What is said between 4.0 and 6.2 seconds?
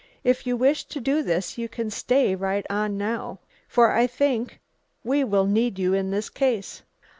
think we will need you in